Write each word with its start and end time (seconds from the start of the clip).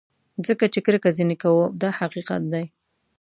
ځکه 0.47 0.65
چې 0.73 0.79
کرکه 0.85 1.09
ځینې 1.17 1.35
کوو 1.43 1.63
دا 1.81 1.89
حقیقت 1.99 2.41
دی. 2.53 2.65